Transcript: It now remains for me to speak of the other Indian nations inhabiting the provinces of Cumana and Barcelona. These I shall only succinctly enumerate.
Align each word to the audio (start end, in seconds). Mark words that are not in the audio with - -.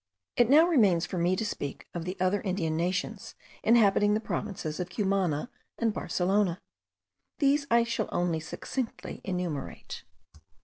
It 0.35 0.49
now 0.49 0.65
remains 0.65 1.05
for 1.05 1.19
me 1.19 1.35
to 1.35 1.45
speak 1.45 1.87
of 1.93 2.05
the 2.05 2.17
other 2.19 2.41
Indian 2.41 2.75
nations 2.75 3.35
inhabiting 3.61 4.15
the 4.15 4.19
provinces 4.19 4.79
of 4.79 4.89
Cumana 4.89 5.51
and 5.77 5.93
Barcelona. 5.93 6.59
These 7.37 7.67
I 7.69 7.83
shall 7.83 8.09
only 8.11 8.39
succinctly 8.39 9.21
enumerate. 9.23 10.03